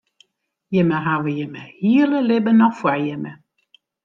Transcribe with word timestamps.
Jimme 0.71 0.95
hawwe 1.05 1.29
jimme 1.37 1.61
hiele 1.81 2.19
libben 2.29 2.57
noch 2.59 2.75
foar 2.79 2.99
jimme. 3.05 3.31